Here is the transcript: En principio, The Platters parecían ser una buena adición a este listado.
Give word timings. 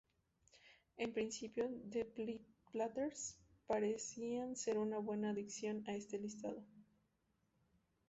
En 0.97 1.13
principio, 1.13 1.69
The 1.91 2.05
Platters 2.71 3.37
parecían 3.67 4.55
ser 4.55 4.79
una 4.79 4.97
buena 4.97 5.29
adición 5.29 5.83
a 5.85 5.93
este 5.93 6.17
listado. 6.17 6.57